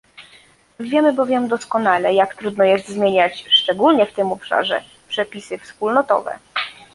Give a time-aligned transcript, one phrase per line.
[0.79, 6.39] Wiemy bowiem doskonale, jak trudno jest zmieniać, szczególnie w tym obszarze, przepisy wspólnotowe